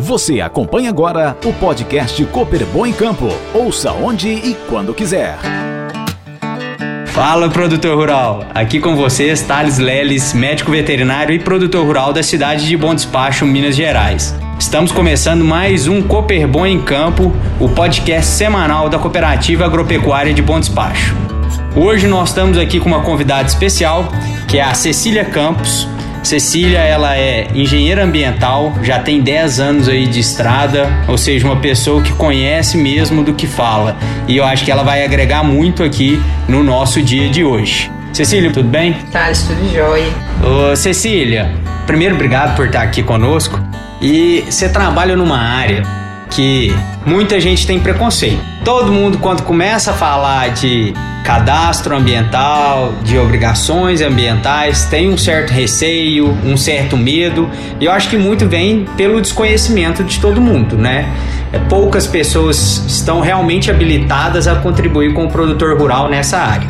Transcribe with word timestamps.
Você 0.00 0.40
acompanha 0.40 0.88
agora 0.88 1.36
o 1.44 1.52
podcast 1.52 2.24
Cooper 2.24 2.64
Bom 2.64 2.86
em 2.86 2.92
Campo. 2.92 3.28
Ouça 3.52 3.92
onde 3.92 4.30
e 4.30 4.56
quando 4.66 4.94
quiser. 4.94 5.36
Fala, 7.08 7.50
produtor 7.50 7.98
rural! 7.98 8.46
Aqui 8.54 8.80
com 8.80 8.96
vocês, 8.96 9.42
Thales 9.42 9.76
Leles, 9.76 10.32
médico 10.32 10.70
veterinário 10.70 11.34
e 11.34 11.38
produtor 11.38 11.84
rural 11.84 12.14
da 12.14 12.22
cidade 12.22 12.66
de 12.66 12.78
Bom 12.78 12.94
Despacho, 12.94 13.44
Minas 13.44 13.76
Gerais. 13.76 14.34
Estamos 14.58 14.90
começando 14.90 15.44
mais 15.44 15.86
um 15.86 16.00
Cooper 16.00 16.48
Bom 16.48 16.64
em 16.64 16.80
Campo, 16.80 17.30
o 17.60 17.68
podcast 17.68 18.30
semanal 18.30 18.88
da 18.88 18.98
Cooperativa 18.98 19.66
Agropecuária 19.66 20.32
de 20.32 20.40
Bom 20.40 20.58
Despacho. 20.58 21.14
Hoje 21.76 22.06
nós 22.06 22.30
estamos 22.30 22.56
aqui 22.56 22.80
com 22.80 22.88
uma 22.88 23.02
convidada 23.02 23.46
especial, 23.46 24.08
que 24.48 24.56
é 24.56 24.62
a 24.62 24.72
Cecília 24.72 25.26
Campos, 25.26 25.86
Cecília, 26.22 26.78
ela 26.80 27.16
é 27.16 27.48
engenheira 27.54 28.04
ambiental, 28.04 28.74
já 28.82 28.98
tem 28.98 29.20
10 29.20 29.60
anos 29.60 29.88
aí 29.88 30.06
de 30.06 30.20
estrada, 30.20 30.88
ou 31.08 31.16
seja, 31.16 31.46
uma 31.46 31.56
pessoa 31.56 32.02
que 32.02 32.12
conhece 32.12 32.76
mesmo 32.76 33.24
do 33.24 33.32
que 33.34 33.46
fala. 33.46 33.96
E 34.28 34.36
eu 34.36 34.44
acho 34.44 34.64
que 34.64 34.70
ela 34.70 34.82
vai 34.82 35.04
agregar 35.04 35.42
muito 35.42 35.82
aqui 35.82 36.20
no 36.46 36.62
nosso 36.62 37.02
dia 37.02 37.28
de 37.28 37.42
hoje. 37.42 37.90
Cecília, 38.12 38.52
tudo 38.52 38.68
bem? 38.68 38.94
Tá, 39.10 39.30
tudo 39.32 39.72
jóia. 39.72 40.06
Ô, 40.44 40.76
Cecília, 40.76 41.50
primeiro 41.86 42.14
obrigado 42.14 42.54
por 42.54 42.66
estar 42.66 42.82
aqui 42.82 43.02
conosco. 43.02 43.58
E 44.00 44.44
você 44.48 44.68
trabalha 44.68 45.16
numa 45.16 45.38
área 45.38 45.82
que 46.30 46.72
muita 47.04 47.40
gente 47.40 47.66
tem 47.66 47.78
preconceito. 47.78 48.40
Todo 48.64 48.92
mundo, 48.92 49.18
quando 49.18 49.42
começa 49.42 49.90
a 49.90 49.94
falar 49.94 50.50
de 50.50 50.94
cadastro 51.24 51.96
ambiental, 51.96 52.94
de 53.02 53.18
obrigações 53.18 54.00
ambientais, 54.00 54.84
tem 54.84 55.08
um 55.08 55.18
certo 55.18 55.50
receio, 55.50 56.28
um 56.44 56.56
certo 56.56 56.96
medo, 56.96 57.48
e 57.78 57.84
eu 57.84 57.92
acho 57.92 58.08
que 58.08 58.16
muito 58.16 58.48
vem 58.48 58.86
pelo 58.96 59.20
desconhecimento 59.20 60.02
de 60.02 60.18
todo 60.20 60.40
mundo, 60.40 60.76
né? 60.76 61.12
É, 61.52 61.58
poucas 61.58 62.06
pessoas 62.06 62.84
estão 62.86 63.20
realmente 63.20 63.70
habilitadas 63.70 64.46
a 64.46 64.56
contribuir 64.56 65.12
com 65.12 65.24
o 65.24 65.30
produtor 65.30 65.78
rural 65.78 66.08
nessa 66.08 66.38
área. 66.38 66.68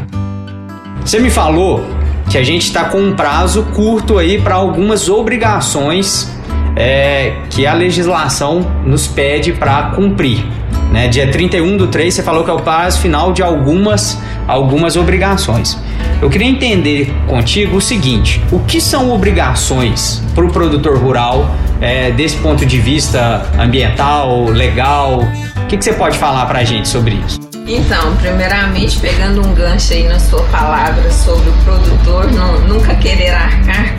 Você 1.05 1.19
me 1.19 1.30
falou 1.30 1.84
que 2.28 2.39
a 2.39 2.45
gente 2.45 2.62
está 2.62 2.84
com 2.84 2.98
um 2.98 3.14
prazo 3.14 3.64
curto 3.74 4.19
aí 4.19 4.41
para 4.41 4.55
algumas 4.55 5.08
obrigações 5.08 6.30
é, 6.77 7.37
que 7.51 7.67
a 7.67 7.75
legislação 7.75 8.71
nos 8.85 9.07
pede 9.07 9.53
para 9.53 9.91
cumprir. 9.91 10.45
Né? 10.91 11.09
Dia 11.09 11.31
31 11.31 11.77
do 11.77 11.87
3, 11.87 12.13
você 12.13 12.23
falou 12.23 12.45
que 12.45 12.51
é 12.51 12.53
o 12.53 12.61
prazo 12.61 13.01
final 13.01 13.33
de 13.33 13.43
algumas, 13.43 14.19
algumas 14.47 14.97
obrigações. 14.97 15.79
Eu 16.21 16.29
queria 16.29 16.48
entender 16.48 17.15
contigo 17.27 17.77
o 17.77 17.81
seguinte: 17.81 18.43
o 18.51 18.59
que 18.61 18.81
são 18.81 19.11
obrigações 19.11 20.23
para 20.35 20.45
o 20.45 20.51
produtor 20.51 20.98
rural 20.98 21.48
é, 21.81 22.11
desse 22.11 22.37
ponto 22.39 22.67
de 22.67 22.79
vista 22.79 23.47
ambiental, 23.59 24.45
legal? 24.47 25.21
O 25.57 25.67
que, 25.67 25.77
que 25.77 25.85
você 25.85 25.93
pode 25.93 26.19
falar 26.19 26.47
para 26.47 26.59
a 26.59 26.65
gente 26.65 26.89
sobre 26.89 27.15
isso? 27.27 27.41
Então, 27.67 28.17
primeiramente, 28.17 28.98
pegando 28.98 29.47
um 29.47 29.55
gancho 29.55 29.93
aí 29.93 30.09
na 30.09 30.19
sua 30.19 30.43
palavra 30.45 31.09
sobre 31.13 31.48
o 31.48 31.53
produtor 31.65 32.31
não, 32.33 32.59
nunca 32.63 32.97
querer 32.97 33.31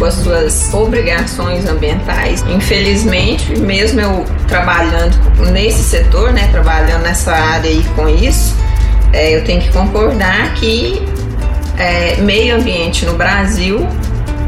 com 0.01 0.05
as 0.05 0.15
suas 0.15 0.73
obrigações 0.73 1.67
ambientais, 1.67 2.43
infelizmente, 2.49 3.55
mesmo 3.59 4.01
eu 4.01 4.25
trabalhando 4.47 5.15
nesse 5.51 5.83
setor, 5.83 6.33
né, 6.33 6.49
trabalhando 6.51 7.03
nessa 7.03 7.31
área 7.31 7.69
aí 7.69 7.85
com 7.95 8.09
isso, 8.09 8.57
é, 9.13 9.37
eu 9.37 9.43
tenho 9.43 9.61
que 9.61 9.69
concordar 9.69 10.55
que 10.55 11.07
é, 11.77 12.15
meio 12.17 12.55
ambiente 12.55 13.05
no 13.05 13.13
Brasil, 13.13 13.87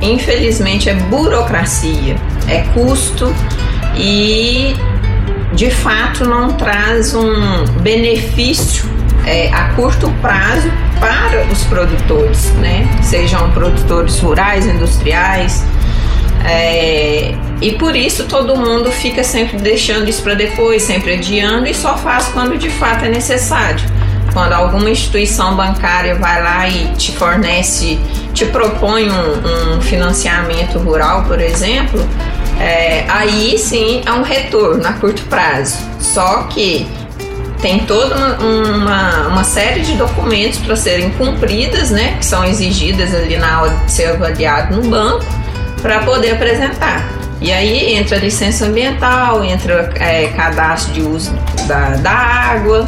infelizmente, 0.02 0.90
é 0.90 0.96
burocracia, 0.96 2.16
é 2.48 2.62
custo 2.74 3.32
e 3.96 4.76
de 5.54 5.70
fato 5.70 6.26
não 6.26 6.54
traz 6.54 7.14
um 7.14 7.64
benefício 7.80 8.86
é, 9.24 9.54
a 9.54 9.66
curto 9.76 10.10
prazo 10.20 10.68
para 11.04 11.46
os 11.52 11.66
produtores, 11.66 12.54
né? 12.54 12.88
Sejam 13.02 13.52
produtores 13.52 14.20
rurais, 14.20 14.66
industriais. 14.66 15.62
É, 16.46 17.36
e 17.62 17.74
por 17.74 17.94
isso 17.94 18.24
todo 18.24 18.56
mundo 18.56 18.90
fica 18.90 19.22
sempre 19.22 19.58
deixando 19.58 20.08
isso 20.08 20.24
para 20.24 20.34
depois, 20.34 20.82
sempre 20.84 21.16
adiando 21.16 21.68
e 21.68 21.74
só 21.74 21.98
faz 21.98 22.28
quando 22.30 22.58
de 22.58 22.70
fato 22.70 23.04
é 23.04 23.10
necessário. 23.10 23.84
Quando 24.32 24.54
alguma 24.54 24.90
instituição 24.90 25.56
bancária 25.58 26.16
vai 26.16 26.42
lá 26.42 26.70
e 26.70 26.88
te 26.96 27.12
fornece, 27.12 28.00
te 28.34 28.46
propõe 28.46 29.10
um, 29.12 29.76
um 29.76 29.82
financiamento 29.82 30.80
rural, 30.80 31.26
por 31.26 31.40
exemplo, 31.40 32.00
é, 32.62 33.06
aí 33.10 33.58
sim 33.58 34.02
é 34.06 34.12
um 34.12 34.22
retorno 34.22 34.88
a 34.88 34.94
curto 34.94 35.22
prazo. 35.24 35.78
Só 36.00 36.44
que 36.44 36.88
tem 37.64 37.80
toda 37.80 38.14
uma, 38.14 38.38
uma, 38.40 39.28
uma 39.30 39.44
série 39.46 39.80
de 39.80 39.94
documentos 39.94 40.60
para 40.60 40.76
serem 40.76 41.10
cumpridas, 41.12 41.92
né, 41.92 42.18
que 42.20 42.26
são 42.26 42.44
exigidas 42.44 43.16
ali 43.16 43.38
na 43.38 43.62
hora 43.62 43.74
de 43.86 43.92
ser 43.92 44.10
avaliado 44.10 44.76
no 44.76 44.90
banco, 44.90 45.26
para 45.82 46.00
poder 46.00 46.32
apresentar. 46.32 47.08
E 47.40 47.54
aí 47.54 47.96
entra 47.96 48.18
licença 48.18 48.66
ambiental, 48.66 49.44
entra 49.46 49.90
é, 49.96 50.28
cadastro 50.28 50.94
de 50.94 51.02
uso 51.02 51.34
da, 51.66 51.92
da 51.96 52.12
água 52.12 52.88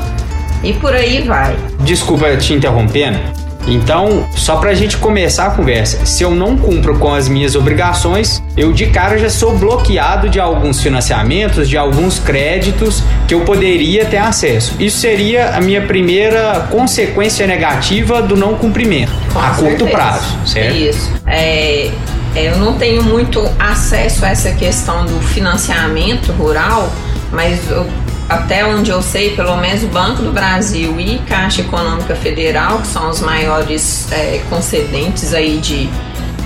e 0.61 0.73
por 0.73 0.93
aí 0.93 1.21
vai. 1.21 1.55
Desculpa 1.79 2.35
te 2.35 2.53
interrompendo, 2.53 3.19
então, 3.67 4.27
só 4.35 4.57
para 4.57 4.71
a 4.71 4.73
gente 4.73 4.97
começar 4.97 5.47
a 5.47 5.49
conversa, 5.51 6.05
se 6.05 6.23
eu 6.23 6.31
não 6.31 6.57
cumpro 6.57 6.97
com 6.99 7.13
as 7.13 7.27
minhas 7.27 7.55
obrigações, 7.55 8.41
eu 8.55 8.71
de 8.71 8.87
cara 8.87 9.17
já 9.17 9.29
sou 9.29 9.57
bloqueado 9.57 10.29
de 10.29 10.39
alguns 10.39 10.81
financiamentos, 10.81 11.67
de 11.67 11.77
alguns 11.77 12.19
créditos 12.19 13.03
que 13.27 13.33
eu 13.33 13.41
poderia 13.41 14.05
ter 14.05 14.17
acesso. 14.17 14.75
Isso 14.79 14.97
seria 14.97 15.49
a 15.49 15.61
minha 15.61 15.81
primeira 15.81 16.67
consequência 16.69 17.47
negativa 17.47 18.21
do 18.21 18.35
não 18.35 18.55
cumprimento 18.55 19.11
com 19.33 19.39
a 19.39 19.53
certeza. 19.53 19.77
curto 19.77 19.87
prazo, 19.91 20.37
certo? 20.45 20.75
Isso. 20.75 21.11
É, 21.25 21.91
eu 22.35 22.57
não 22.57 22.77
tenho 22.77 23.03
muito 23.03 23.41
acesso 23.57 24.25
a 24.25 24.29
essa 24.29 24.51
questão 24.51 25.05
do 25.05 25.19
financiamento 25.21 26.31
rural, 26.33 26.91
mas 27.31 27.69
eu 27.69 27.87
até 28.27 28.65
onde 28.65 28.89
eu 28.89 29.01
sei, 29.01 29.35
pelo 29.35 29.55
menos 29.57 29.83
o 29.83 29.87
Banco 29.87 30.23
do 30.23 30.31
Brasil 30.31 30.99
e 30.99 31.19
Caixa 31.19 31.61
Econômica 31.61 32.15
Federal, 32.15 32.79
que 32.79 32.87
são 32.87 33.09
os 33.09 33.21
maiores 33.21 34.11
é, 34.11 34.41
concedentes 34.49 35.33
aí 35.33 35.59
de, 35.59 35.89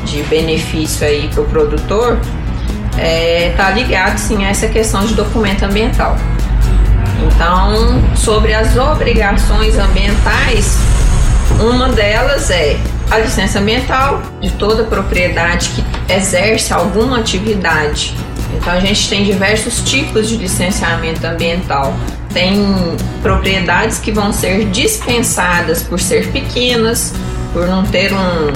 de 0.06 0.24
benefício 0.24 1.08
aí 1.08 1.30
para 1.30 1.42
o 1.42 1.46
produtor, 1.46 2.20
é, 2.98 3.54
tá 3.56 3.70
ligado 3.72 4.18
sim 4.18 4.44
a 4.44 4.50
essa 4.50 4.68
questão 4.68 5.06
de 5.06 5.14
documento 5.14 5.64
ambiental. 5.64 6.18
Então, 7.24 8.02
sobre 8.16 8.54
as 8.54 8.76
obrigações 8.76 9.78
ambientais, 9.78 10.78
uma 11.62 11.90
delas 11.90 12.50
é 12.50 12.78
a 13.10 13.18
licença 13.18 13.60
ambiental 13.60 14.22
de 14.42 14.52
toda 14.52 14.84
propriedade 14.84 15.70
que 15.70 16.14
exerce 16.14 16.74
alguma 16.74 17.20
atividade 17.20 18.16
então 18.56 18.74
a 18.74 18.80
gente 18.80 19.10
tem 19.10 19.24
diversos 19.24 19.82
tipos 19.82 20.30
de 20.30 20.38
licenciamento 20.38 21.26
ambiental. 21.26 21.94
Tem 22.34 22.64
propriedades 23.22 23.98
que 24.00 24.12
vão 24.12 24.32
ser 24.32 24.66
dispensadas 24.70 25.82
por 25.82 26.00
ser 26.00 26.32
pequenas, 26.32 27.14
por 27.52 27.68
não 27.68 27.84
ter 27.84 28.14
um, 28.14 28.54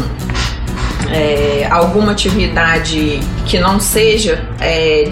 é, 1.12 1.68
alguma 1.70 2.12
atividade 2.12 3.20
que 3.46 3.60
não 3.60 3.80
seja 3.80 4.44
é, 4.60 5.10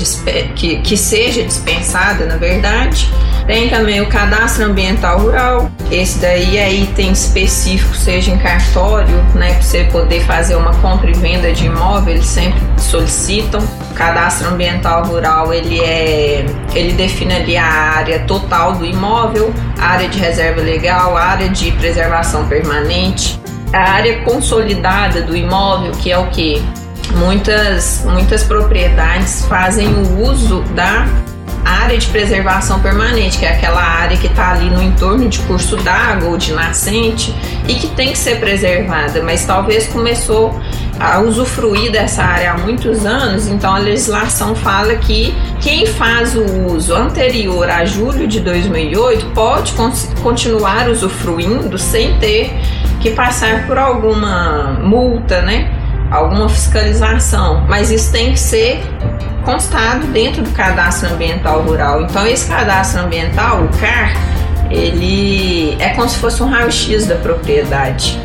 que, 0.55 0.77
que 0.77 0.97
seja 0.97 1.43
dispensada, 1.43 2.25
na 2.25 2.37
verdade. 2.37 3.09
Tem 3.51 3.67
também 3.67 3.99
o 3.99 4.07
cadastro 4.07 4.63
ambiental 4.63 5.19
rural. 5.19 5.69
Esse 5.91 6.19
daí 6.19 6.57
é 6.57 6.73
item 6.73 7.11
específico, 7.11 7.93
seja 7.93 8.31
em 8.31 8.37
cartório, 8.37 9.21
né, 9.35 9.55
para 9.55 9.61
você 9.61 9.83
poder 9.91 10.21
fazer 10.21 10.55
uma 10.55 10.73
compra 10.75 11.11
e 11.11 11.13
venda 11.13 11.51
de 11.51 11.65
imóvel, 11.65 12.13
eles 12.13 12.27
sempre 12.27 12.61
solicitam. 12.77 13.59
O 13.59 13.93
cadastro 13.93 14.47
ambiental 14.47 15.03
rural, 15.03 15.53
ele 15.53 15.81
é, 15.81 16.45
ele 16.73 16.93
define 16.93 17.33
ali 17.33 17.57
a 17.57 17.65
área 17.65 18.19
total 18.19 18.75
do 18.75 18.85
imóvel, 18.85 19.53
área 19.77 20.07
de 20.07 20.17
reserva 20.17 20.61
legal, 20.61 21.17
área 21.17 21.49
de 21.49 21.73
preservação 21.73 22.47
permanente, 22.47 23.37
a 23.73 23.79
área 23.79 24.21
consolidada 24.21 25.23
do 25.23 25.35
imóvel, 25.35 25.91
que 25.91 26.09
é 26.09 26.17
o 26.17 26.27
que 26.27 26.63
muitas 27.17 28.05
muitas 28.05 28.45
propriedades 28.45 29.43
fazem 29.47 29.89
o 29.89 30.21
uso 30.21 30.61
da 30.73 31.05
área 31.63 31.97
de 31.97 32.07
preservação 32.07 32.79
permanente, 32.79 33.37
que 33.37 33.45
é 33.45 33.51
aquela 33.53 33.81
área 33.81 34.17
que 34.17 34.27
está 34.27 34.51
ali 34.51 34.69
no 34.69 34.81
entorno 34.81 35.27
de 35.29 35.39
curso 35.39 35.77
d'água 35.77 36.29
ou 36.29 36.37
de 36.37 36.53
nascente 36.53 37.35
e 37.67 37.75
que 37.75 37.87
tem 37.87 38.11
que 38.11 38.17
ser 38.17 38.39
preservada, 38.39 39.21
mas 39.23 39.45
talvez 39.45 39.87
começou 39.87 40.59
a 40.99 41.19
usufruir 41.19 41.91
dessa 41.91 42.23
área 42.23 42.51
há 42.51 42.57
muitos 42.57 43.05
anos, 43.05 43.47
então 43.47 43.73
a 43.73 43.79
legislação 43.79 44.53
fala 44.55 44.95
que 44.95 45.35
quem 45.59 45.85
faz 45.87 46.35
o 46.35 46.43
uso 46.67 46.93
anterior 46.93 47.69
a 47.69 47.85
julho 47.85 48.27
de 48.27 48.39
2008 48.39 49.25
pode 49.33 49.73
continuar 50.21 50.87
usufruindo 50.89 51.77
sem 51.77 52.17
ter 52.19 52.53
que 52.99 53.11
passar 53.11 53.65
por 53.65 53.77
alguma 53.77 54.79
multa, 54.81 55.41
né? 55.41 55.71
Alguma 56.11 56.47
fiscalização, 56.49 57.65
mas 57.67 57.89
isso 57.89 58.11
tem 58.11 58.33
que 58.33 58.39
ser 58.39 58.83
constado 59.41 60.07
dentro 60.07 60.41
do 60.41 60.51
cadastro 60.51 61.13
ambiental 61.13 61.61
rural. 61.61 62.03
Então 62.03 62.25
esse 62.25 62.47
cadastro 62.47 63.01
ambiental, 63.01 63.63
o 63.63 63.69
CAR, 63.79 64.13
ele 64.69 65.75
é 65.79 65.89
como 65.89 66.07
se 66.07 66.17
fosse 66.17 66.41
um 66.41 66.47
raio-x 66.47 67.05
da 67.05 67.15
propriedade. 67.15 68.19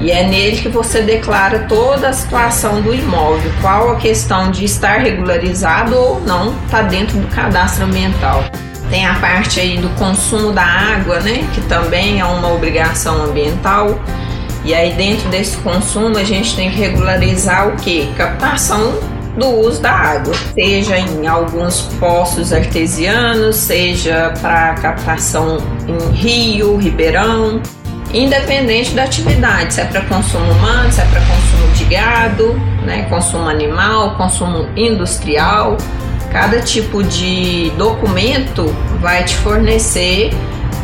E 0.00 0.10
é 0.10 0.22
nele 0.26 0.58
que 0.58 0.68
você 0.68 1.00
declara 1.00 1.60
toda 1.60 2.08
a 2.08 2.12
situação 2.12 2.82
do 2.82 2.94
imóvel, 2.94 3.50
qual 3.60 3.92
a 3.92 3.96
questão 3.96 4.50
de 4.50 4.64
estar 4.64 4.98
regularizado 4.98 5.96
ou 5.96 6.20
não, 6.20 6.54
está 6.64 6.82
dentro 6.82 7.18
do 7.18 7.26
cadastro 7.28 7.84
ambiental. 7.84 8.44
Tem 8.90 9.06
a 9.06 9.14
parte 9.14 9.60
aí 9.60 9.78
do 9.78 9.88
consumo 9.90 10.52
da 10.52 10.62
água, 10.62 11.20
né, 11.20 11.48
que 11.54 11.60
também 11.62 12.20
é 12.20 12.24
uma 12.24 12.52
obrigação 12.52 13.24
ambiental. 13.24 13.98
E 14.62 14.74
aí 14.74 14.92
dentro 14.92 15.28
desse 15.30 15.56
consumo 15.58 16.18
a 16.18 16.24
gente 16.24 16.54
tem 16.54 16.70
que 16.70 16.76
regularizar 16.76 17.68
o 17.68 17.76
que? 17.76 18.06
Captação 18.16 19.13
do 19.36 19.48
uso 19.48 19.80
da 19.80 19.90
água, 19.90 20.34
seja 20.54 20.98
em 20.98 21.26
alguns 21.26 21.82
poços 21.98 22.52
artesianos, 22.52 23.56
seja 23.56 24.32
para 24.40 24.74
captação 24.74 25.58
em 25.88 26.12
rio, 26.12 26.76
ribeirão, 26.76 27.60
independente 28.12 28.94
da 28.94 29.02
atividade, 29.04 29.74
se 29.74 29.80
é 29.80 29.84
para 29.84 30.02
consumo 30.02 30.50
humano, 30.52 30.90
se 30.92 31.00
é 31.00 31.04
para 31.06 31.20
consumo 31.20 31.72
de 31.74 31.84
gado, 31.84 32.54
né, 32.84 33.02
consumo 33.10 33.48
animal, 33.48 34.16
consumo 34.16 34.68
industrial. 34.76 35.76
Cada 36.30 36.60
tipo 36.60 37.02
de 37.02 37.70
documento 37.76 38.66
vai 39.00 39.24
te 39.24 39.36
fornecer 39.36 40.30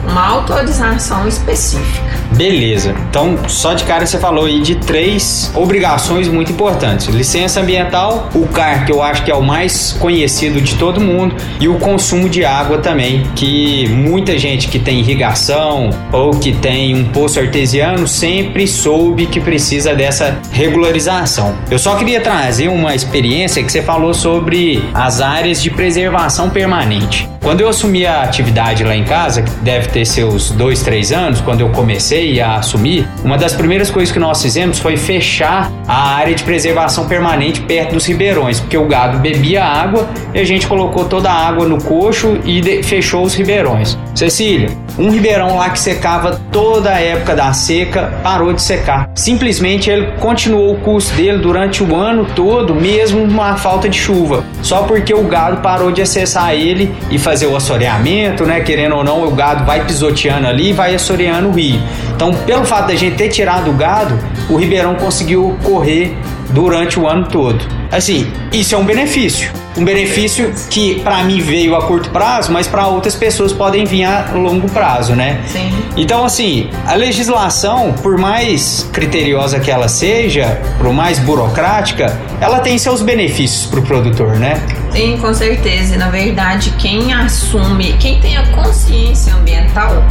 uma 0.09 0.27
autorização 0.27 1.27
específica. 1.27 2.20
Beleza. 2.41 2.95
Então, 3.11 3.37
só 3.49 3.75
de 3.75 3.85
cara 3.85 4.07
você 4.07 4.17
falou 4.17 4.47
aí 4.47 4.63
de 4.63 4.77
três 4.77 5.53
obrigações 5.55 6.27
muito 6.27 6.51
importantes: 6.51 7.07
licença 7.09 7.61
ambiental, 7.61 8.31
o 8.35 8.47
CAR, 8.47 8.87
que 8.87 8.93
eu 8.93 9.03
acho 9.03 9.23
que 9.23 9.31
é 9.31 9.35
o 9.35 9.43
mais 9.43 9.95
conhecido 10.01 10.59
de 10.59 10.77
todo 10.77 11.03
mundo, 11.03 11.37
e 11.61 11.69
o 11.69 11.75
consumo 11.79 12.31
de 12.31 12.43
água 12.43 12.79
também, 12.79 13.25
que 13.37 13.87
muita 13.91 14.39
gente 14.39 14.69
que 14.69 14.79
tem 14.79 15.01
irrigação 15.01 15.91
ou 16.11 16.31
que 16.31 16.53
tem 16.53 16.97
um 16.97 17.05
poço 17.11 17.39
artesiano 17.39 18.09
sempre 18.09 18.67
soube 18.67 19.27
que 19.27 19.39
precisa 19.39 19.95
dessa 19.95 20.39
regularização. 20.51 21.55
Eu 21.71 21.79
só 21.79 21.95
queria 21.97 22.23
trazer 22.23 22.69
uma 22.69 22.95
experiência 22.95 23.63
que 23.63 23.71
você 23.71 23.83
falou 23.83 24.15
sobre 24.15 24.83
as 24.95 25.21
áreas 25.21 25.63
de 25.63 25.69
preservação 25.69 26.49
permanente. 26.49 27.29
Quando 27.43 27.63
eu 27.63 27.69
assumi 27.69 28.05
a 28.05 28.23
atividade 28.23 28.85
lá 28.85 28.95
em 28.95 29.03
casa, 29.03 29.41
que 29.41 29.51
deve 29.63 29.89
ter 29.89 30.05
seus 30.05 30.51
dois, 30.51 30.83
três 30.83 31.11
anos, 31.11 31.41
quando 31.41 31.63
eu 31.63 31.71
comecei 31.71 32.30
a 32.39 32.57
assumir, 32.57 33.09
uma 33.25 33.39
das 33.39 33.55
primeiras 33.55 33.91
coisas 33.91 34.13
que 34.13 34.19
nós 34.19 34.43
fizemos 34.43 34.79
foi 34.79 34.99
fechar 34.99 35.73
a 35.89 36.17
área 36.17 36.35
de 36.35 36.45
preservação 36.45 37.09
permanente 37.09 37.63
perto 37.63 37.95
dos 37.95 38.07
ribeirões, 38.07 38.61
porque 38.61 38.77
o 38.77 38.87
gado 38.87 39.19
bebia 39.19 39.65
água 39.65 40.09
e 40.35 40.39
a 40.39 40.45
gente 40.45 40.67
colocou 40.67 41.07
toda 41.07 41.31
a 41.31 41.49
água 41.49 41.67
no 41.67 41.83
coxo 41.83 42.39
e 42.45 42.83
fechou 42.83 43.25
os 43.25 43.35
ribeirões. 43.35 43.99
Cecília, 44.15 44.69
um 44.99 45.11
ribeirão 45.11 45.57
lá 45.57 45.71
que 45.71 45.79
secava 45.79 46.41
toda 46.51 46.91
a 46.91 47.01
época 47.01 47.35
da 47.35 47.53
seca 47.53 48.21
parou 48.23 48.53
de 48.53 48.63
secar. 48.63 49.11
Simplesmente 49.15 49.91
ele 49.91 50.13
continuou 50.19 50.75
o 50.75 50.81
curso 50.81 51.15
dele 51.15 51.39
durante 51.39 51.83
o 51.83 51.95
ano 51.95 52.27
todo, 52.35 52.75
mesmo 52.75 53.23
uma 53.23 53.57
falta 53.57 53.89
de 53.89 53.99
chuva, 53.99 54.45
só 54.63 54.83
porque 54.83 55.15
o 55.15 55.25
gado 55.25 55.59
parou 55.59 55.91
de 55.91 56.03
acessar 56.03 56.55
ele 56.55 56.95
e 57.11 57.19
fazer 57.19 57.47
o 57.47 57.57
assoreamento, 57.57 58.45
né? 58.45 58.61
Querendo 58.61 58.97
ou 58.97 59.05
não, 59.05 59.27
o 59.27 59.31
gado 59.31 59.65
vai 59.65 59.85
pisoteando 59.85 60.47
ali 60.47 60.71
e 60.71 60.73
vai 60.73 60.95
assoreando 60.95 61.49
o 61.49 61.53
rio. 61.53 61.81
Então, 62.15 62.35
pelo 62.35 62.65
fato 62.65 62.89
da 62.89 62.95
gente 62.95 63.17
ter 63.17 63.29
tirado 63.29 63.71
o 63.71 63.75
gado, 63.75 64.19
o 64.49 64.57
ribeirão 64.57 64.95
conseguiu 64.95 65.57
correr 65.63 66.17
durante 66.51 66.99
o 66.99 67.07
ano 67.07 67.27
todo. 67.27 67.65
Assim, 67.91 68.31
isso 68.53 68.75
é 68.75 68.79
um 68.79 68.85
benefício. 68.85 69.51
Um 69.77 69.85
benefício 69.85 70.53
que 70.69 71.01
para 71.01 71.23
mim 71.23 71.41
veio 71.41 71.77
a 71.77 71.87
curto 71.87 72.11
prazo, 72.11 72.51
mas 72.51 72.67
para 72.67 72.89
outras 72.89 73.15
pessoas 73.15 73.53
podem 73.53 73.85
vir 73.85 74.05
a 74.05 74.33
longo 74.35 74.69
prazo, 74.69 75.15
né? 75.15 75.43
Sim. 75.47 75.71
Então, 75.97 76.25
assim, 76.25 76.69
a 76.87 76.95
legislação, 76.95 77.93
por 78.03 78.19
mais 78.19 78.89
criteriosa 78.93 79.61
que 79.61 79.71
ela 79.71 79.89
seja, 79.89 80.61
por 80.79 80.93
mais 80.93 81.19
burocrática, 81.21 82.19
ela 82.41 82.61
tem 82.61 82.79
seus 82.79 83.01
benefícios 83.01 83.67
para 83.67 83.81
o 83.81 83.83
produtor, 83.83 84.39
né? 84.39 84.61
Sim, 84.91 85.19
com 85.19 85.33
certeza. 85.33 85.95
E 85.95 85.99
na 85.99 86.11
verdade, 86.11 86.75
quem 86.79 87.13
assume, 87.13 87.93
quem 87.99 88.21
tem 88.21 88.37
a 88.37 88.47
consciência 88.49 89.35
ambiental, 89.35 90.05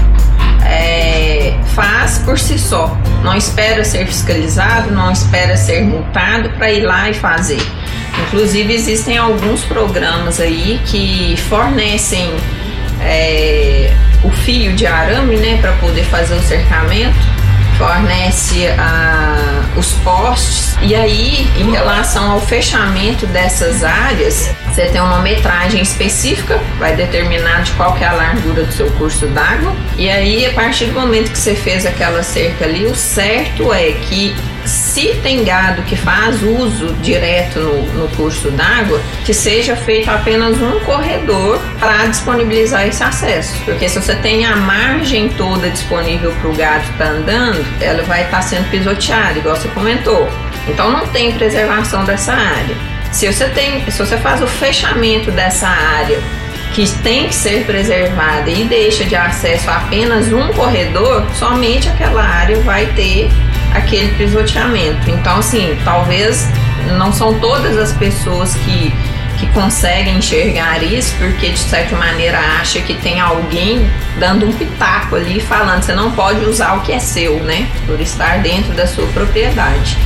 é, 0.65 1.53
faz 1.75 2.19
por 2.19 2.37
si 2.37 2.57
só. 2.57 2.97
Não 3.23 3.35
espera 3.35 3.83
ser 3.83 4.05
fiscalizado, 4.05 4.91
não 4.91 5.11
espera 5.11 5.57
ser 5.57 5.83
multado 5.83 6.49
para 6.51 6.71
ir 6.71 6.81
lá 6.81 7.09
e 7.09 7.13
fazer. 7.13 7.61
Inclusive 8.27 8.73
existem 8.73 9.17
alguns 9.17 9.63
programas 9.63 10.39
aí 10.39 10.79
que 10.85 11.35
fornecem 11.49 12.31
é, 13.01 13.91
o 14.23 14.29
fio 14.29 14.73
de 14.73 14.85
arame, 14.85 15.37
né, 15.37 15.57
para 15.61 15.71
poder 15.73 16.03
fazer 16.03 16.35
o 16.35 16.41
cercamento, 16.41 17.17
fornece 17.77 18.67
a, 18.77 19.63
os 19.77 19.93
postes 20.03 20.75
e 20.81 20.93
aí 20.93 21.47
em 21.57 21.71
relação 21.71 22.31
ao 22.31 22.41
fechamento 22.41 23.25
dessas 23.27 23.83
áreas 23.83 24.53
você 24.79 24.85
tem 24.85 25.01
uma 25.01 25.19
metragem 25.19 25.81
específica, 25.81 26.57
vai 26.77 26.95
determinar 26.95 27.63
de 27.63 27.71
qual 27.71 27.95
que 27.95 28.03
é 28.03 28.07
a 28.07 28.13
largura 28.13 28.63
do 28.63 28.71
seu 28.71 28.89
curso 28.91 29.27
d'água. 29.27 29.75
E 29.97 30.09
aí, 30.09 30.45
a 30.45 30.53
partir 30.53 30.85
do 30.85 30.93
momento 30.93 31.31
que 31.31 31.37
você 31.37 31.53
fez 31.53 31.85
aquela 31.85 32.23
cerca 32.23 32.63
ali, 32.63 32.85
o 32.85 32.95
certo 32.95 33.73
é 33.73 33.91
que 33.91 34.33
se 34.69 35.15
tem 35.23 35.43
gado 35.43 35.81
que 35.83 35.95
faz 35.95 36.41
uso 36.43 36.93
direto 37.01 37.59
no, 37.59 37.81
no 37.93 38.07
curso 38.09 38.51
d'água, 38.51 39.01
que 39.25 39.33
seja 39.33 39.75
feito 39.75 40.09
apenas 40.09 40.61
um 40.61 40.79
corredor 40.81 41.59
para 41.79 42.05
disponibilizar 42.05 42.87
esse 42.87 43.03
acesso. 43.03 43.57
Porque 43.65 43.89
se 43.89 43.99
você 43.99 44.15
tem 44.15 44.45
a 44.45 44.55
margem 44.55 45.29
toda 45.29 45.69
disponível 45.69 46.31
para 46.33 46.49
o 46.49 46.55
gado 46.55 46.83
estar 46.83 47.05
tá 47.05 47.09
andando, 47.09 47.65
ela 47.81 48.03
vai 48.03 48.23
estar 48.23 48.37
tá 48.37 48.41
sendo 48.43 48.69
pisoteada, 48.69 49.39
igual 49.39 49.55
você 49.55 49.67
comentou. 49.69 50.29
Então 50.67 50.91
não 50.91 51.07
tem 51.07 51.31
preservação 51.31 52.05
dessa 52.05 52.33
área. 52.33 52.75
Se 53.11 53.25
você 53.25 53.49
tem, 53.49 53.89
se 53.89 53.97
você 53.97 54.17
faz 54.17 54.41
o 54.41 54.47
fechamento 54.47 55.31
dessa 55.31 55.67
área 55.67 56.19
que 56.73 56.87
tem 56.99 57.27
que 57.27 57.33
ser 57.33 57.65
preservada 57.65 58.49
e 58.49 58.63
deixa 58.65 59.03
de 59.03 59.15
acesso 59.15 59.69
apenas 59.69 60.31
um 60.31 60.49
corredor, 60.49 61.25
somente 61.33 61.89
aquela 61.89 62.23
área 62.23 62.59
vai 62.61 62.85
ter 62.87 63.29
aquele 63.73 64.13
pisoteamento. 64.15 65.09
Então, 65.09 65.37
assim, 65.37 65.77
talvez 65.83 66.47
não 66.97 67.11
são 67.11 67.39
todas 67.39 67.77
as 67.77 67.93
pessoas 67.93 68.55
que, 68.55 68.93
que 69.37 69.47
conseguem 69.47 70.17
enxergar 70.17 70.81
isso, 70.83 71.13
porque 71.17 71.49
de 71.49 71.59
certa 71.59 71.95
maneira 71.95 72.39
acha 72.59 72.79
que 72.81 72.93
tem 72.95 73.19
alguém 73.19 73.89
dando 74.19 74.45
um 74.45 74.51
pitaco 74.51 75.15
ali 75.15 75.39
falando 75.39 75.83
você 75.83 75.93
não 75.93 76.11
pode 76.11 76.43
usar 76.45 76.77
o 76.77 76.81
que 76.81 76.91
é 76.91 76.99
seu, 76.99 77.39
né? 77.43 77.67
Por 77.85 77.99
estar 77.99 78.39
dentro 78.39 78.73
da 78.73 78.87
sua 78.87 79.05
propriedade. 79.07 79.97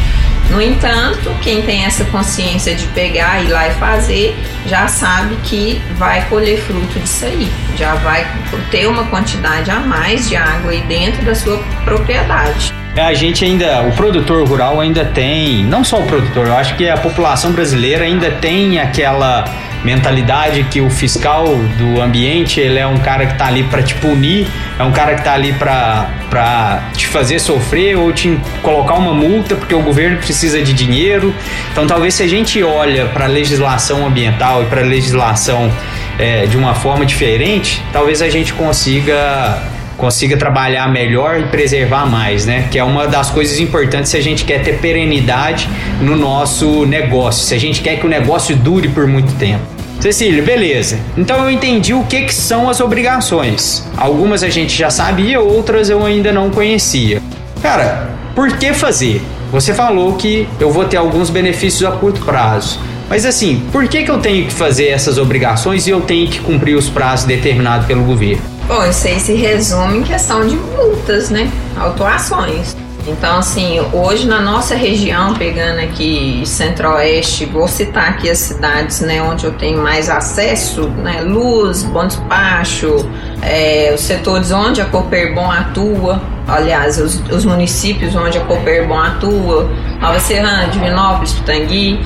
No 0.50 0.62
entanto, 0.62 1.34
quem 1.42 1.62
tem 1.64 1.86
essa 1.86 2.04
consciência 2.06 2.76
de 2.76 2.86
pegar, 2.88 3.42
ir 3.42 3.48
lá 3.48 3.70
e 3.70 3.72
fazer, 3.76 4.38
já 4.68 4.88
sabe 4.88 5.36
que 5.44 5.82
vai 5.96 6.26
colher 6.26 6.60
fruto 6.60 7.00
disso 7.00 7.26
aí, 7.26 7.52
já 7.76 7.96
vai 7.96 8.28
ter 8.70 8.88
uma 8.88 9.06
quantidade 9.06 9.72
a 9.72 9.80
mais 9.80 10.28
de 10.28 10.36
água 10.36 10.72
aí 10.72 10.82
dentro 10.82 11.24
da 11.24 11.34
sua 11.34 11.58
propriedade. 11.86 12.74
A 12.96 13.14
gente 13.16 13.44
ainda, 13.44 13.82
o 13.82 13.92
produtor 13.94 14.48
rural 14.48 14.80
ainda 14.80 15.04
tem, 15.04 15.64
não 15.66 15.84
só 15.84 16.00
o 16.00 16.06
produtor, 16.06 16.46
eu 16.46 16.56
acho 16.56 16.76
que 16.76 16.88
a 16.88 16.96
população 16.96 17.52
brasileira 17.52 18.04
ainda 18.04 18.30
tem 18.30 18.80
aquela 18.80 19.46
mentalidade 19.84 20.64
que 20.66 20.80
o 20.80 20.90
fiscal 20.90 21.46
do 21.78 22.00
ambiente 22.00 22.60
ele 22.60 22.80
é 22.80 22.86
um 22.88 22.98
cara 22.98 23.26
que 23.26 23.34
está 23.34 23.48
ali 23.48 23.64
para 23.64 23.82
te 23.82 23.96
punir, 23.96 24.48
é 24.80 24.84
um 24.84 24.92
cara 24.92 25.16
que 25.16 25.22
está 25.22 25.34
ali 25.34 25.54
para 25.54 26.84
te 26.94 27.08
fazer 27.08 27.40
sofrer 27.40 27.98
ou 27.98 28.14
te 28.14 28.40
colocar 28.62 28.94
uma 28.94 29.14
multa 29.14 29.56
porque 29.56 29.74
o 29.74 29.82
governo 29.82 30.18
precisa 30.18 30.62
de 30.62 30.72
dinheiro. 30.72 31.34
Então, 31.72 31.86
talvez 31.86 32.14
se 32.14 32.24
a 32.24 32.28
gente 32.28 32.62
olha 32.64 33.08
para 33.08 33.26
a 33.26 33.28
legislação 33.28 34.06
ambiental 34.06 34.64
e 34.64 34.66
para 34.68 34.82
a 34.82 34.86
legislação 34.86 35.72
é, 36.20 36.46
de 36.46 36.58
uma 36.58 36.76
forma 36.76 37.06
diferente, 37.06 37.82
talvez 37.92 38.22
a 38.22 38.30
gente 38.30 38.54
consiga 38.54 39.62
consiga 40.04 40.36
trabalhar 40.36 40.92
melhor 40.92 41.40
e 41.40 41.44
preservar 41.44 42.06
mais, 42.06 42.46
né? 42.46 42.68
Que 42.70 42.78
é 42.78 42.84
uma 42.84 43.08
das 43.08 43.30
coisas 43.30 43.58
importantes 43.58 44.12
se 44.12 44.18
a 44.18 44.22
gente 44.22 44.44
quer 44.44 44.62
ter 44.62 44.80
perenidade 44.80 45.70
no 46.02 46.18
nosso 46.18 46.86
negócio, 46.86 47.46
se 47.46 47.56
a 47.56 47.58
gente 47.58 47.80
quer 47.80 47.98
que 47.98 48.06
o 48.06 48.10
negócio 48.10 48.54
dure 48.54 48.90
por 48.90 49.08
muito 49.08 49.34
tempo. 49.36 49.64
Cecília, 50.02 50.44
beleza. 50.44 51.00
Então 51.16 51.42
eu 51.42 51.50
entendi 51.50 51.94
o 51.94 52.04
que, 52.04 52.24
que 52.24 52.36
são 52.36 52.70
as 52.70 52.82
obrigações. 52.82 53.88
Algumas 53.96 54.44
a 54.44 54.50
gente 54.50 54.78
já 54.78 54.90
sabia, 54.90 55.40
outras 55.40 55.90
eu 55.90 56.06
ainda 56.06 56.34
não 56.34 56.50
conhecia. 56.50 57.22
Cara, 57.62 58.10
por 58.36 58.52
que 58.58 58.74
fazer? 58.74 59.22
Você 59.54 59.74
falou 59.74 60.16
que 60.16 60.46
eu 60.60 60.70
vou 60.70 60.84
ter 60.84 60.98
alguns 60.98 61.30
benefícios 61.30 61.90
a 61.90 61.96
curto 61.96 62.20
prazo. 62.26 62.78
Mas 63.10 63.26
assim, 63.26 63.64
por 63.72 63.88
que, 63.88 64.04
que 64.04 64.12
eu 64.12 64.18
tenho 64.18 64.48
que 64.48 64.54
fazer 64.54 64.88
essas 64.88 65.18
obrigações 65.18 65.88
e 65.88 65.92
eu 65.92 66.02
tenho 66.02 66.28
que 66.28 66.40
cumprir 66.40 66.76
os 66.76 66.90
prazos 66.90 67.26
determinados 67.26 67.88
pelo 67.88 68.04
governo? 68.04 68.53
Bom, 68.68 68.86
isso 68.86 69.08
aí 69.08 69.20
se 69.20 69.34
resume 69.34 70.00
em 70.00 70.04
questão 70.04 70.48
de 70.48 70.56
multas, 70.56 71.30
né? 71.30 71.52
Autuações. 71.78 72.76
Então, 73.06 73.40
assim, 73.40 73.82
hoje 73.92 74.26
na 74.26 74.42
nossa 74.42 74.76
região, 74.76 75.34
pegando 75.34 75.80
aqui 75.80 76.42
Centro-Oeste, 76.46 77.46
vou 77.46 77.68
citar 77.68 78.12
aqui 78.12 78.30
as 78.30 78.38
cidades 78.38 79.02
né, 79.02 79.22
onde 79.22 79.46
eu 79.46 79.52
tenho 79.54 79.82
mais 79.82 80.10
acesso, 80.10 80.88
né, 80.88 81.20
Luz, 81.22 81.84
Bom 81.84 82.08
Despacho, 82.08 83.06
é, 83.42 83.92
os 83.94 84.00
setores 84.00 84.52
onde 84.52 84.82
a 84.82 84.86
Cooperbon 84.86 85.52
atua, 85.52 86.22
aliás, 86.48 86.98
os, 86.98 87.20
os, 87.30 87.44
municípios 87.44 88.16
onde 88.16 88.38
a 88.38 88.42
Cooperbon 88.46 88.98
atua, 88.98 89.70
Nova 90.00 90.20
Serrana, 90.22 90.68
Divinópolis, 90.68 91.34
Pitangui, 91.34 92.00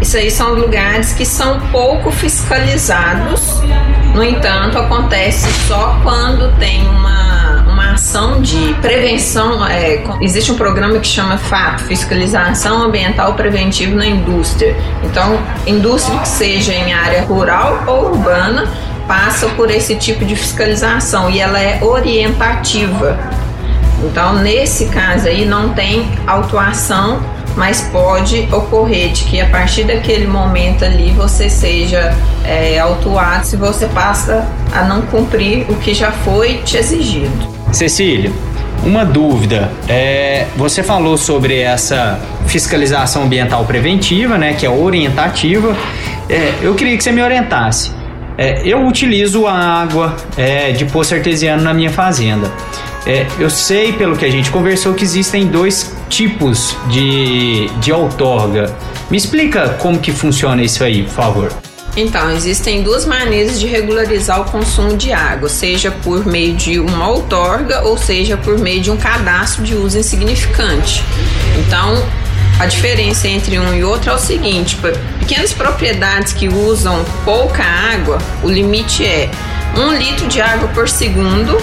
isso 0.00 0.16
aí 0.16 0.30
são 0.30 0.54
lugares 0.54 1.12
que 1.12 1.24
são 1.24 1.60
pouco 1.70 2.10
fiscalizados, 2.10 3.60
no 4.14 4.24
entanto, 4.24 4.76
acontece 4.76 5.48
só 5.68 5.98
quando 6.02 6.52
tem 6.58 6.86
uma, 6.88 7.62
uma 7.68 7.92
ação 7.92 8.42
de 8.42 8.74
prevenção. 8.82 9.64
É, 9.66 10.02
existe 10.20 10.50
um 10.50 10.56
programa 10.56 10.98
que 10.98 11.06
chama 11.06 11.38
FAP 11.38 11.80
Fiscalização 11.80 12.82
Ambiental 12.82 13.34
Preventiva 13.34 13.94
na 13.94 14.06
Indústria. 14.06 14.76
Então, 15.04 15.38
indústria 15.66 16.18
que 16.18 16.28
seja 16.28 16.74
em 16.74 16.92
área 16.92 17.22
rural 17.22 17.84
ou 17.86 18.10
urbana 18.10 18.68
passa 19.06 19.48
por 19.50 19.70
esse 19.70 19.94
tipo 19.96 20.24
de 20.24 20.34
fiscalização 20.34 21.30
e 21.30 21.40
ela 21.40 21.60
é 21.60 21.82
orientativa. 21.82 23.16
Então, 24.02 24.34
nesse 24.34 24.86
caso 24.86 25.28
aí, 25.28 25.44
não 25.44 25.70
tem 25.70 26.10
autuação 26.26 27.20
mas 27.56 27.80
pode 27.92 28.48
ocorrer 28.52 29.10
de 29.10 29.24
que 29.24 29.40
a 29.40 29.46
partir 29.46 29.84
daquele 29.84 30.26
momento 30.26 30.84
ali 30.84 31.10
você 31.12 31.48
seja 31.48 32.14
é, 32.44 32.78
autuado 32.78 33.44
se 33.46 33.56
você 33.56 33.86
passa 33.86 34.46
a 34.72 34.84
não 34.84 35.02
cumprir 35.02 35.66
o 35.68 35.76
que 35.76 35.94
já 35.94 36.12
foi 36.12 36.58
te 36.58 36.76
exigido. 36.76 37.48
Cecília, 37.72 38.32
uma 38.84 39.04
dúvida. 39.04 39.70
É, 39.88 40.46
você 40.56 40.82
falou 40.82 41.16
sobre 41.16 41.60
essa 41.60 42.18
fiscalização 42.46 43.24
ambiental 43.24 43.64
preventiva, 43.64 44.38
né, 44.38 44.54
que 44.54 44.66
é 44.66 44.70
orientativa. 44.70 45.76
É, 46.28 46.54
eu 46.62 46.74
queria 46.74 46.96
que 46.96 47.04
você 47.04 47.12
me 47.12 47.22
orientasse. 47.22 47.92
É, 48.38 48.62
eu 48.64 48.86
utilizo 48.86 49.46
a 49.46 49.52
água 49.52 50.16
é, 50.36 50.72
de 50.72 50.86
poço 50.86 51.14
artesiano 51.14 51.62
na 51.62 51.74
minha 51.74 51.90
fazenda. 51.90 52.50
É, 53.06 53.26
eu 53.38 53.48
sei, 53.48 53.92
pelo 53.92 54.16
que 54.16 54.24
a 54.24 54.30
gente 54.30 54.50
conversou, 54.50 54.94
que 54.94 55.04
existem 55.04 55.46
dois 55.46 55.94
tipos 56.08 56.76
de, 56.88 57.68
de 57.80 57.92
outorga. 57.92 58.74
Me 59.10 59.16
explica 59.16 59.70
como 59.80 59.98
que 59.98 60.12
funciona 60.12 60.62
isso 60.62 60.84
aí, 60.84 61.02
por 61.02 61.12
favor. 61.12 61.52
Então, 61.96 62.30
existem 62.30 62.82
duas 62.82 63.04
maneiras 63.04 63.58
de 63.58 63.66
regularizar 63.66 64.40
o 64.40 64.44
consumo 64.44 64.96
de 64.96 65.12
água, 65.12 65.48
seja 65.48 65.90
por 65.90 66.24
meio 66.24 66.54
de 66.54 66.78
uma 66.78 67.08
outorga 67.08 67.82
ou 67.82 67.98
seja 67.98 68.36
por 68.36 68.58
meio 68.58 68.80
de 68.80 68.90
um 68.90 68.96
cadastro 68.96 69.64
de 69.64 69.74
uso 69.74 69.98
insignificante. 69.98 71.02
Então, 71.58 72.00
a 72.60 72.66
diferença 72.66 73.26
entre 73.26 73.58
um 73.58 73.74
e 73.74 73.82
outro 73.82 74.10
é 74.10 74.14
o 74.14 74.18
seguinte: 74.18 74.78
pequenas 75.18 75.52
propriedades 75.52 76.32
que 76.32 76.46
usam 76.48 77.04
pouca 77.24 77.64
água, 77.64 78.18
o 78.42 78.48
limite 78.48 79.04
é 79.04 79.28
um 79.76 79.92
litro 79.92 80.28
de 80.28 80.40
água 80.40 80.68
por 80.68 80.88
segundo 80.88 81.56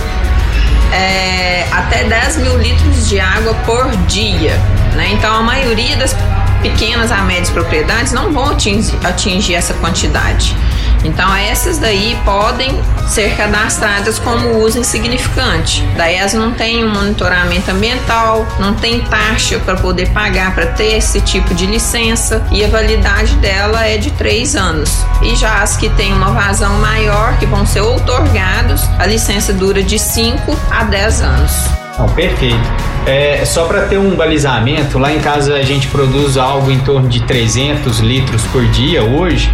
é, 0.94 1.67
até 1.72 2.03
10 2.03 2.38
mil 2.38 2.58
litros 2.58 3.08
de 3.08 3.20
água 3.20 3.53
por 3.65 3.89
dia. 4.08 4.56
Né? 4.96 5.10
Então 5.13 5.34
a 5.34 5.41
maioria 5.41 5.96
das 5.98 6.15
pequenas 6.62 7.12
a 7.12 7.22
médias 7.22 7.50
propriedades 7.50 8.12
não 8.12 8.34
vão 8.34 8.50
atingir, 8.50 8.98
atingir 9.03 9.56
essa 9.56 9.74
quantidade. 9.75 10.56
Então 11.04 11.34
essas 11.36 11.77
daí 11.77 12.18
podem 12.25 12.80
ser 13.08 13.36
cadastradas 13.36 14.20
como 14.20 14.60
uso 14.60 14.80
insignificante. 14.80 15.84
Daí 15.96 16.16
elas 16.16 16.34
não 16.34 16.51
têm 16.51 16.84
um 16.84 16.89
monitoramento 16.89 17.72
ambiental, 17.72 18.46
não 18.60 18.74
tem 18.74 19.01
taxa 19.01 19.60
para 19.60 19.75
poder 19.75 20.10
pagar 20.10 20.54
para 20.54 20.68
ter 20.68 20.98
esse 20.98 21.22
tipo 21.22 21.54
de 21.54 21.66
licença 21.66 22.46
e 22.51 22.63
a 22.63 22.68
validade 22.68 23.36
dela 23.36 23.86
é 23.86 23.98
de 23.98 24.12
três 24.12 24.56
anos. 24.56 25.06
E 25.22 25.36
já 25.36 25.62
as 25.62 25.77
que 25.77 25.89
têm 25.89 26.13
uma 26.13 26.32
vazão 26.32 26.74
maior, 26.80 27.38
que 27.38 27.46
vão 27.46 27.66
ser 27.66 27.82
outorgados, 27.82 28.84
a 29.00 29.06
licença 29.06 29.54
dura 29.54 29.82
de 29.82 29.98
5 29.98 30.58
a 30.72 30.84
10 30.84 31.22
anos. 31.22 31.51
Não, 31.98 32.08
perfeito. 32.10 32.58
É, 33.06 33.44
só 33.46 33.66
para 33.66 33.88
ter 33.88 33.98
um 33.98 34.16
balizamento, 34.16 35.00
lá 35.00 35.12
em 35.12 35.20
casa 35.20 35.56
a 35.56 35.63
gente 35.63 35.88
produz 35.88 36.38
algo 36.38 36.70
em 36.70 36.80
torno 36.80 37.08
de 37.08 37.22
300 37.22 38.00
litros 38.00 38.44
por 38.48 38.66
dia 38.68 39.04
hoje 39.04 39.50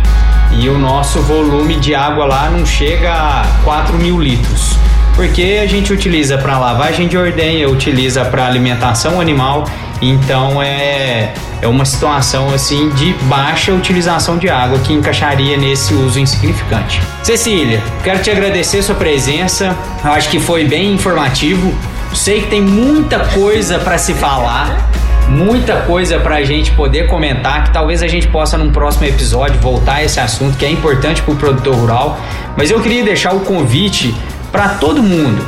e 0.59 0.69
o 0.69 0.77
nosso 0.77 1.21
volume 1.21 1.75
de 1.75 1.95
água 1.95 2.25
lá 2.25 2.49
não 2.49 2.65
chega 2.65 3.11
a 3.11 3.45
4 3.63 3.97
mil 3.97 4.19
litros. 4.19 4.77
Porque 5.15 5.59
a 5.61 5.67
gente 5.67 5.93
utiliza 5.93 6.37
para 6.37 6.57
lavagem 6.57 7.07
de 7.07 7.17
ordenha, 7.17 7.69
utiliza 7.69 8.25
para 8.25 8.47
alimentação 8.47 9.21
animal, 9.21 9.65
então 10.01 10.61
é, 10.61 11.33
é 11.61 11.67
uma 11.67 11.85
situação 11.85 12.51
assim 12.53 12.89
de 12.89 13.13
baixa 13.23 13.71
utilização 13.73 14.37
de 14.37 14.49
água 14.49 14.79
que 14.79 14.91
encaixaria 14.91 15.55
nesse 15.55 15.93
uso 15.93 16.19
insignificante. 16.19 17.01
Cecília, 17.21 17.81
quero 18.03 18.21
te 18.21 18.31
agradecer 18.31 18.81
sua 18.81 18.95
presença, 18.95 19.77
eu 20.03 20.11
acho 20.11 20.29
que 20.29 20.39
foi 20.39 20.65
bem 20.65 20.93
informativo. 20.93 21.73
Sei 22.13 22.41
que 22.41 22.47
tem 22.47 22.61
muita 22.61 23.19
coisa 23.19 23.79
para 23.79 23.97
se 23.97 24.13
falar 24.13 24.92
muita 25.29 25.77
coisa 25.81 26.19
para 26.19 26.35
a 26.35 26.43
gente 26.43 26.71
poder 26.71 27.07
comentar, 27.07 27.63
que 27.63 27.71
talvez 27.71 28.03
a 28.03 28.07
gente 28.07 28.27
possa 28.27 28.57
num 28.57 28.71
próximo 28.71 29.05
episódio 29.05 29.59
voltar 29.59 29.95
a 29.95 30.03
esse 30.03 30.19
assunto 30.19 30.57
que 30.57 30.65
é 30.65 30.69
importante 30.69 31.21
para 31.21 31.33
o 31.33 31.37
produtor 31.37 31.75
rural. 31.75 32.19
Mas 32.55 32.69
eu 32.69 32.81
queria 32.81 33.03
deixar 33.03 33.33
o 33.33 33.41
convite 33.41 34.13
para 34.51 34.69
todo 34.69 35.01
mundo. 35.01 35.43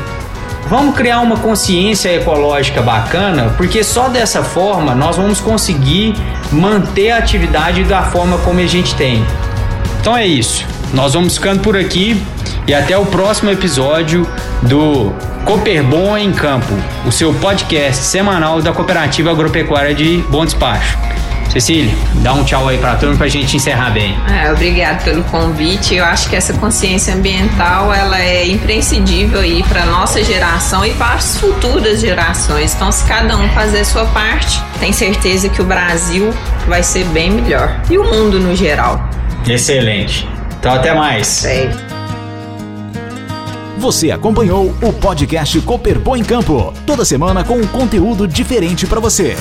Vamos 0.68 0.96
criar 0.96 1.20
uma 1.20 1.38
consciência 1.38 2.10
ecológica 2.10 2.82
bacana, 2.82 3.54
porque 3.56 3.84
só 3.84 4.10
dessa 4.10 4.44
forma 4.44 4.96
nós 4.96 5.16
vamos 5.16 5.40
conseguir 5.40 6.16
manter 6.52 7.12
a 7.12 7.18
atividade 7.18 7.84
da 7.84 8.02
forma 8.02 8.40
como 8.40 8.60
a 8.60 8.66
gente 8.66 8.96
tem. 8.96 9.24
Então 10.02 10.18
é 10.18 10.26
isso. 10.26 10.66
Nós 10.92 11.14
vamos 11.14 11.36
ficando 11.36 11.62
por 11.62 11.78
aqui 11.78 12.20
e 12.68 12.74
até 12.74 12.98
o 12.98 13.06
próximo 13.06 13.52
episódio 13.52 14.28
do 14.64 15.14
Cooperbon 15.46 16.18
em 16.18 16.32
Campo, 16.32 16.74
o 17.06 17.12
seu 17.12 17.34
podcast 17.36 18.04
semanal 18.04 18.62
da 18.62 18.72
Cooperativa 18.72 19.30
Agropecuária 19.30 19.94
de 19.94 20.18
Bom 20.30 20.44
Despacho. 20.46 20.98
Cecília, 21.50 21.94
dá 22.16 22.34
um 22.34 22.44
tchau 22.44 22.68
aí 22.68 22.78
para 22.78 22.94
a 22.94 22.96
turma 22.96 23.16
para 23.16 23.28
a 23.28 23.30
gente 23.30 23.56
encerrar 23.56 23.92
bem. 23.92 24.18
É, 24.30 24.52
obrigado 24.52 25.04
pelo 25.04 25.24
convite. 25.26 25.96
Eu 25.96 26.04
acho 26.04 26.28
que 26.28 26.36
essa 26.36 26.54
consciência 26.54 27.14
ambiental 27.14 27.94
ela 27.94 28.20
é 28.20 28.48
imprescindível 28.48 29.40
aí 29.40 29.64
para 29.64 29.86
nossa 29.86 30.22
geração 30.24 30.84
e 30.86 30.94
para 30.96 31.14
as 31.14 31.38
futuras 31.38 32.02
gerações. 32.02 32.74
Então, 32.76 32.92
se 32.92 33.06
cada 33.06 33.38
um 33.38 33.48
fazer 33.50 33.82
a 33.82 33.86
sua 33.86 34.06
parte, 34.06 34.62
tem 34.80 34.92
certeza 34.92 35.48
que 35.48 35.62
o 35.62 35.66
Brasil 35.66 36.34
vai 36.68 36.84
ser 36.84 37.06
bem 37.06 37.32
melhor 37.32 37.80
e 37.90 37.98
o 37.98 38.04
mundo 38.04 38.38
no 38.40 38.54
geral. 38.56 39.08
Excelente. 39.48 40.28
Então, 40.60 40.74
até 40.74 40.94
mais. 40.94 41.28
Sei. 41.28 41.70
Você 43.86 44.10
acompanhou 44.10 44.74
o 44.82 44.92
podcast 44.92 45.62
Cooper 45.62 46.00
em 46.18 46.24
Campo, 46.24 46.74
toda 46.88 47.06
semana 47.06 47.44
com 47.44 47.54
um 47.54 47.68
conteúdo 47.68 48.28
diferente 48.28 48.88
para 48.88 49.00
você. 49.00 49.36